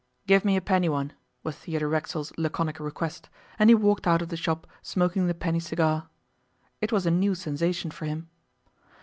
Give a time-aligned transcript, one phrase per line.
[0.25, 1.13] 'Give me a penny one,'
[1.43, 5.59] was Theodore Racksole's laconic request, and he walked out of the shop smoking the penny
[5.59, 6.09] cigar.
[6.81, 8.27] It was a new sensation for him.